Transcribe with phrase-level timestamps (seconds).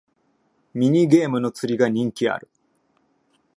[0.73, 2.49] ミニゲームの釣りが人気ある